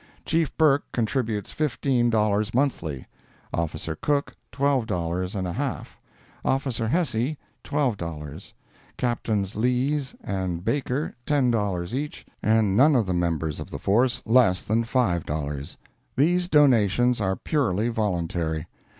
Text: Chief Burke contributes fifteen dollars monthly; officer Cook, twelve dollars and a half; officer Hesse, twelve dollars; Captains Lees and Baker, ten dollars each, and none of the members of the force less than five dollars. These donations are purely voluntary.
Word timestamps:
Chief 0.25 0.57
Burke 0.57 0.91
contributes 0.93 1.51
fifteen 1.51 2.09
dollars 2.09 2.55
monthly; 2.55 3.05
officer 3.53 3.95
Cook, 3.95 4.35
twelve 4.51 4.87
dollars 4.87 5.35
and 5.35 5.47
a 5.47 5.53
half; 5.53 5.99
officer 6.43 6.87
Hesse, 6.87 7.35
twelve 7.63 7.97
dollars; 7.97 8.55
Captains 8.97 9.55
Lees 9.55 10.15
and 10.23 10.65
Baker, 10.65 11.13
ten 11.27 11.51
dollars 11.51 11.93
each, 11.93 12.25
and 12.41 12.75
none 12.75 12.95
of 12.95 13.05
the 13.05 13.13
members 13.13 13.59
of 13.59 13.69
the 13.69 13.77
force 13.77 14.23
less 14.25 14.63
than 14.63 14.85
five 14.85 15.23
dollars. 15.23 15.77
These 16.15 16.49
donations 16.49 17.21
are 17.21 17.35
purely 17.35 17.89
voluntary. 17.89 18.65